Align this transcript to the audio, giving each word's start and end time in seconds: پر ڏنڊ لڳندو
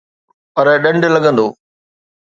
پر 0.53 0.67
ڏنڊ 0.83 1.03
لڳندو 1.13 1.47